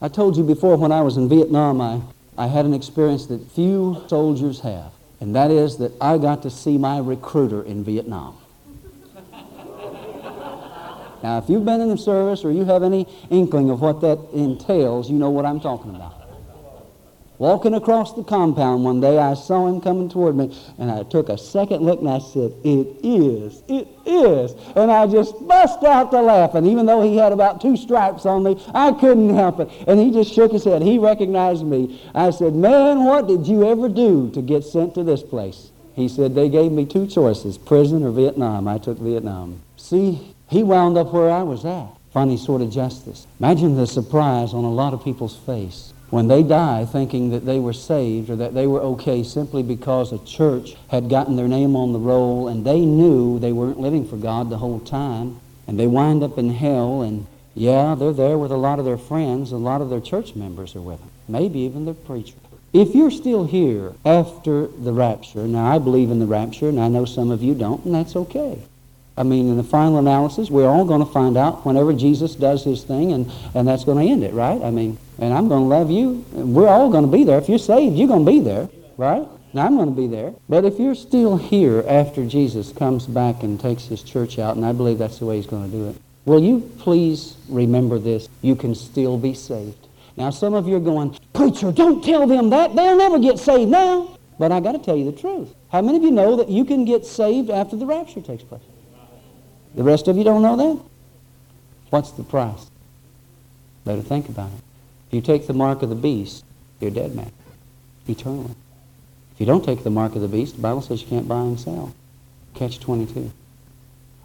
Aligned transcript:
I 0.00 0.08
told 0.08 0.36
you 0.36 0.44
before 0.44 0.76
when 0.76 0.92
I 0.92 1.00
was 1.00 1.16
in 1.16 1.28
Vietnam, 1.28 1.80
I, 1.80 2.00
I 2.36 2.48
had 2.48 2.66
an 2.66 2.74
experience 2.74 3.26
that 3.26 3.50
few 3.52 4.04
soldiers 4.08 4.60
have, 4.60 4.92
and 5.20 5.34
that 5.34 5.50
is 5.50 5.78
that 5.78 5.92
I 6.00 6.18
got 6.18 6.42
to 6.42 6.50
see 6.50 6.76
my 6.76 6.98
recruiter 6.98 7.62
in 7.62 7.82
Vietnam. 7.82 8.36
Now, 11.22 11.38
if 11.38 11.48
you've 11.48 11.64
been 11.64 11.80
in 11.80 11.88
the 11.88 11.96
service 11.96 12.44
or 12.44 12.52
you 12.52 12.66
have 12.66 12.82
any 12.82 13.06
inkling 13.30 13.70
of 13.70 13.80
what 13.80 14.02
that 14.02 14.18
entails, 14.34 15.10
you 15.10 15.16
know 15.16 15.30
what 15.30 15.46
I'm 15.46 15.60
talking 15.60 15.94
about. 15.94 16.25
Walking 17.38 17.74
across 17.74 18.14
the 18.14 18.24
compound 18.24 18.84
one 18.84 19.00
day, 19.00 19.18
I 19.18 19.34
saw 19.34 19.66
him 19.66 19.82
coming 19.82 20.08
toward 20.08 20.36
me, 20.36 20.56
and 20.78 20.90
I 20.90 21.02
took 21.02 21.28
a 21.28 21.36
second 21.36 21.82
look 21.82 22.00
and 22.00 22.08
I 22.08 22.18
said, 22.18 22.52
It 22.64 22.88
is, 23.02 23.62
it 23.68 23.88
is. 24.06 24.54
And 24.74 24.90
I 24.90 25.06
just 25.06 25.46
bust 25.46 25.84
out 25.84 26.10
to 26.12 26.20
laughing. 26.22 26.64
Even 26.64 26.86
though 26.86 27.02
he 27.02 27.18
had 27.18 27.32
about 27.32 27.60
two 27.60 27.76
stripes 27.76 28.24
on 28.24 28.42
me, 28.42 28.62
I 28.72 28.92
couldn't 28.92 29.34
help 29.34 29.60
it. 29.60 29.70
And 29.86 30.00
he 30.00 30.10
just 30.10 30.32
shook 30.32 30.52
his 30.52 30.64
head. 30.64 30.80
He 30.80 30.98
recognized 30.98 31.66
me. 31.66 32.00
I 32.14 32.30
said, 32.30 32.54
Man, 32.54 33.04
what 33.04 33.26
did 33.26 33.46
you 33.46 33.68
ever 33.68 33.90
do 33.90 34.30
to 34.30 34.40
get 34.40 34.64
sent 34.64 34.94
to 34.94 35.04
this 35.04 35.22
place? 35.22 35.70
He 35.94 36.08
said, 36.08 36.34
They 36.34 36.48
gave 36.48 36.72
me 36.72 36.86
two 36.86 37.06
choices 37.06 37.58
prison 37.58 38.02
or 38.02 38.12
Vietnam. 38.12 38.66
I 38.66 38.78
took 38.78 38.98
Vietnam. 38.98 39.60
See, 39.76 40.34
he 40.48 40.62
wound 40.62 40.96
up 40.96 41.12
where 41.12 41.30
I 41.30 41.42
was 41.42 41.66
at. 41.66 41.88
Funny 42.12 42.38
sort 42.38 42.62
of 42.62 42.70
justice. 42.70 43.26
Imagine 43.40 43.76
the 43.76 43.86
surprise 43.86 44.54
on 44.54 44.64
a 44.64 44.70
lot 44.70 44.94
of 44.94 45.04
people's 45.04 45.36
face 45.36 45.92
when 46.10 46.28
they 46.28 46.42
die 46.42 46.84
thinking 46.84 47.30
that 47.30 47.44
they 47.44 47.58
were 47.58 47.72
saved 47.72 48.30
or 48.30 48.36
that 48.36 48.54
they 48.54 48.66
were 48.66 48.80
okay 48.80 49.22
simply 49.22 49.62
because 49.62 50.12
a 50.12 50.24
church 50.24 50.76
had 50.88 51.10
gotten 51.10 51.36
their 51.36 51.48
name 51.48 51.74
on 51.74 51.92
the 51.92 51.98
roll 51.98 52.48
and 52.48 52.64
they 52.64 52.80
knew 52.80 53.38
they 53.38 53.52
weren't 53.52 53.80
living 53.80 54.06
for 54.06 54.16
God 54.16 54.48
the 54.48 54.58
whole 54.58 54.80
time 54.80 55.40
and 55.66 55.78
they 55.78 55.86
wind 55.86 56.22
up 56.22 56.38
in 56.38 56.50
hell 56.50 57.02
and 57.02 57.26
yeah, 57.54 57.94
they're 57.94 58.12
there 58.12 58.38
with 58.38 58.52
a 58.52 58.56
lot 58.56 58.78
of 58.78 58.84
their 58.84 58.98
friends, 58.98 59.50
a 59.50 59.56
lot 59.56 59.80
of 59.80 59.88
their 59.88 60.00
church 60.00 60.36
members 60.36 60.76
are 60.76 60.80
with 60.80 61.00
them, 61.00 61.10
maybe 61.26 61.60
even 61.60 61.86
their 61.86 61.94
preacher. 61.94 62.36
If 62.72 62.94
you're 62.94 63.10
still 63.10 63.44
here 63.44 63.94
after 64.04 64.66
the 64.66 64.92
rapture, 64.92 65.46
now 65.46 65.74
I 65.74 65.78
believe 65.78 66.10
in 66.10 66.18
the 66.18 66.26
rapture 66.26 66.68
and 66.68 66.78
I 66.78 66.88
know 66.88 67.06
some 67.06 67.30
of 67.30 67.42
you 67.42 67.54
don't, 67.54 67.84
and 67.84 67.94
that's 67.94 68.14
okay. 68.14 68.58
I 69.18 69.22
mean, 69.22 69.48
in 69.48 69.56
the 69.56 69.64
final 69.64 69.98
analysis, 69.98 70.50
we're 70.50 70.68
all 70.68 70.84
going 70.84 71.04
to 71.04 71.10
find 71.10 71.36
out 71.38 71.64
whenever 71.64 71.94
Jesus 71.94 72.34
does 72.34 72.64
his 72.64 72.84
thing, 72.84 73.12
and, 73.12 73.30
and 73.54 73.66
that's 73.66 73.84
going 73.84 74.06
to 74.06 74.12
end 74.12 74.22
it, 74.22 74.34
right? 74.34 74.62
I 74.62 74.70
mean, 74.70 74.98
and 75.18 75.32
I'm 75.32 75.48
going 75.48 75.62
to 75.62 75.68
love 75.68 75.90
you. 75.90 76.24
We're 76.32 76.68
all 76.68 76.90
going 76.90 77.06
to 77.06 77.10
be 77.10 77.24
there. 77.24 77.38
If 77.38 77.48
you're 77.48 77.58
saved, 77.58 77.96
you're 77.96 78.08
going 78.08 78.26
to 78.26 78.30
be 78.30 78.40
there, 78.40 78.68
right? 78.98 79.26
And 79.52 79.60
I'm 79.60 79.76
going 79.76 79.88
to 79.88 79.94
be 79.94 80.06
there. 80.06 80.34
But 80.50 80.66
if 80.66 80.78
you're 80.78 80.94
still 80.94 81.38
here 81.38 81.82
after 81.88 82.26
Jesus 82.26 82.72
comes 82.72 83.06
back 83.06 83.42
and 83.42 83.58
takes 83.58 83.84
his 83.84 84.02
church 84.02 84.38
out, 84.38 84.56
and 84.56 84.66
I 84.66 84.72
believe 84.72 84.98
that's 84.98 85.18
the 85.18 85.24
way 85.24 85.36
he's 85.36 85.46
going 85.46 85.70
to 85.70 85.74
do 85.74 85.88
it, 85.88 85.96
will 86.26 86.42
you 86.42 86.60
please 86.78 87.36
remember 87.48 87.98
this? 87.98 88.28
You 88.42 88.54
can 88.54 88.74
still 88.74 89.16
be 89.16 89.32
saved. 89.32 89.88
Now, 90.18 90.28
some 90.28 90.52
of 90.52 90.68
you 90.68 90.76
are 90.76 90.80
going, 90.80 91.18
Preacher, 91.32 91.72
don't 91.72 92.04
tell 92.04 92.26
them 92.26 92.50
that. 92.50 92.76
They'll 92.76 92.98
never 92.98 93.18
get 93.18 93.38
saved 93.38 93.70
now. 93.70 94.18
But 94.38 94.52
I 94.52 94.60
got 94.60 94.72
to 94.72 94.78
tell 94.78 94.96
you 94.96 95.10
the 95.10 95.18
truth. 95.18 95.54
How 95.72 95.80
many 95.80 95.96
of 95.96 96.02
you 96.02 96.10
know 96.10 96.36
that 96.36 96.50
you 96.50 96.66
can 96.66 96.84
get 96.84 97.06
saved 97.06 97.48
after 97.48 97.76
the 97.76 97.86
rapture 97.86 98.20
takes 98.20 98.42
place? 98.42 98.60
The 99.76 99.84
rest 99.84 100.08
of 100.08 100.16
you 100.16 100.24
don't 100.24 100.42
know 100.42 100.56
that? 100.56 100.82
What's 101.90 102.10
the 102.10 102.24
price? 102.24 102.70
Better 103.84 104.02
think 104.02 104.28
about 104.28 104.48
it. 104.48 104.62
If 105.08 105.14
you 105.14 105.20
take 105.20 105.46
the 105.46 105.52
mark 105.52 105.82
of 105.82 105.90
the 105.90 105.94
beast, 105.94 106.44
you're 106.80 106.90
a 106.90 106.94
dead 106.94 107.14
man, 107.14 107.30
eternally. 108.08 108.54
If 109.34 109.40
you 109.40 109.46
don't 109.46 109.64
take 109.64 109.84
the 109.84 109.90
mark 109.90 110.16
of 110.16 110.22
the 110.22 110.28
beast, 110.28 110.56
the 110.56 110.62
Bible 110.62 110.80
says 110.80 111.02
you 111.02 111.08
can't 111.08 111.28
buy 111.28 111.40
and 111.40 111.60
sell. 111.60 111.94
Catch 112.54 112.80
22. 112.80 113.30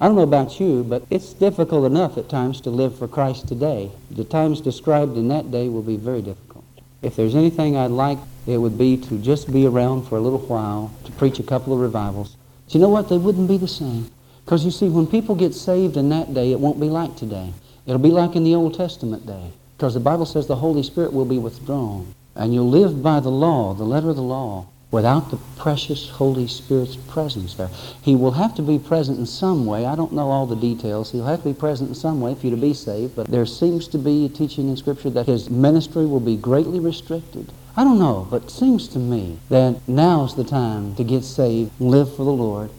I 0.00 0.06
don't 0.06 0.16
know 0.16 0.22
about 0.22 0.60
you, 0.60 0.84
but 0.84 1.02
it's 1.08 1.32
difficult 1.32 1.86
enough 1.86 2.18
at 2.18 2.28
times 2.28 2.60
to 2.60 2.70
live 2.70 2.98
for 2.98 3.08
Christ 3.08 3.48
today. 3.48 3.90
The 4.10 4.24
times 4.24 4.60
described 4.60 5.16
in 5.16 5.28
that 5.28 5.50
day 5.50 5.70
will 5.70 5.82
be 5.82 5.96
very 5.96 6.20
difficult. 6.20 6.64
If 7.00 7.16
there's 7.16 7.34
anything 7.34 7.74
I'd 7.74 7.90
like, 7.90 8.18
it 8.46 8.58
would 8.58 8.76
be 8.76 8.98
to 8.98 9.18
just 9.18 9.50
be 9.50 9.66
around 9.66 10.04
for 10.04 10.18
a 10.18 10.20
little 10.20 10.40
while, 10.40 10.92
to 11.04 11.12
preach 11.12 11.38
a 11.38 11.42
couple 11.42 11.72
of 11.72 11.80
revivals. 11.80 12.36
But 12.66 12.74
you 12.74 12.80
know 12.80 12.90
what? 12.90 13.08
They 13.08 13.18
wouldn't 13.18 13.48
be 13.48 13.56
the 13.56 13.66
same. 13.66 14.10
Because 14.48 14.64
you 14.64 14.70
see, 14.70 14.88
when 14.88 15.06
people 15.06 15.34
get 15.34 15.54
saved 15.54 15.98
in 15.98 16.08
that 16.08 16.32
day, 16.32 16.52
it 16.52 16.58
won't 16.58 16.80
be 16.80 16.88
like 16.88 17.14
today. 17.16 17.52
It'll 17.84 17.98
be 17.98 18.08
like 18.08 18.34
in 18.34 18.44
the 18.44 18.54
Old 18.54 18.72
Testament 18.72 19.26
day. 19.26 19.50
Because 19.76 19.92
the 19.92 20.00
Bible 20.00 20.24
says 20.24 20.46
the 20.46 20.56
Holy 20.56 20.82
Spirit 20.82 21.12
will 21.12 21.26
be 21.26 21.36
withdrawn. 21.36 22.14
And 22.34 22.54
you'll 22.54 22.70
live 22.70 23.02
by 23.02 23.20
the 23.20 23.28
law, 23.28 23.74
the 23.74 23.84
letter 23.84 24.08
of 24.08 24.16
the 24.16 24.22
law, 24.22 24.64
without 24.90 25.30
the 25.30 25.36
precious 25.58 26.08
Holy 26.08 26.46
Spirit's 26.46 26.96
presence 26.96 27.56
there. 27.56 27.68
He 28.00 28.16
will 28.16 28.30
have 28.30 28.54
to 28.54 28.62
be 28.62 28.78
present 28.78 29.18
in 29.18 29.26
some 29.26 29.66
way. 29.66 29.84
I 29.84 29.94
don't 29.94 30.14
know 30.14 30.30
all 30.30 30.46
the 30.46 30.56
details. 30.56 31.12
He'll 31.12 31.26
have 31.26 31.42
to 31.42 31.50
be 31.50 31.52
present 31.52 31.90
in 31.90 31.94
some 31.94 32.22
way 32.22 32.34
for 32.34 32.46
you 32.46 32.50
to 32.52 32.56
be 32.56 32.72
saved. 32.72 33.16
But 33.16 33.26
there 33.26 33.44
seems 33.44 33.86
to 33.88 33.98
be 33.98 34.24
a 34.24 34.28
teaching 34.30 34.70
in 34.70 34.78
Scripture 34.78 35.10
that 35.10 35.26
his 35.26 35.50
ministry 35.50 36.06
will 36.06 36.20
be 36.20 36.38
greatly 36.38 36.80
restricted. 36.80 37.52
I 37.76 37.84
don't 37.84 37.98
know, 37.98 38.26
but 38.30 38.44
it 38.44 38.50
seems 38.50 38.88
to 38.88 38.98
me 38.98 39.40
that 39.50 39.86
now's 39.86 40.36
the 40.36 40.42
time 40.42 40.94
to 40.94 41.04
get 41.04 41.22
saved, 41.22 41.70
live 41.78 42.16
for 42.16 42.24
the 42.24 42.32
Lord, 42.32 42.70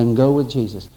and 0.00 0.16
go 0.16 0.32
with 0.32 0.50
Jesus. 0.50 0.88